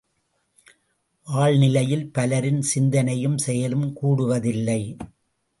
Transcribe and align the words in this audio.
வாழ்நிலையில் 1.27 2.11
பலரின் 2.11 2.61
சிந்தனையும் 2.61 3.37
செயலும் 3.37 3.97
கூடுவதில்லை. 4.01 4.81